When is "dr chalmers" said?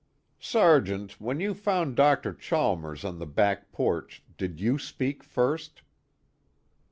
1.95-3.05